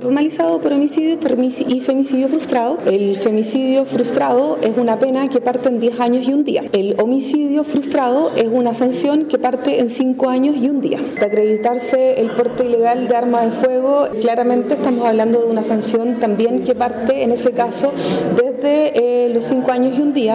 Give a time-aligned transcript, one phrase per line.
[0.00, 1.16] formalizado por homicidio
[1.68, 2.78] y femicidio frustrado.
[2.84, 6.64] El femicidio frustrado es una pena que parte en 10 años y un día.
[6.72, 10.98] El homicidio frustrado es una sanción que parte en 5 años y un día.
[11.20, 16.18] De acreditarse el porte ilegal de arma de fuego, claramente estamos hablando de una sanción
[16.18, 17.92] también que parte en ese caso
[18.34, 20.32] desde eh, los 5 años y un día.